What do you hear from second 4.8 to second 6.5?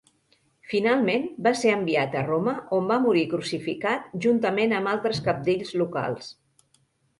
amb altres cabdills locals.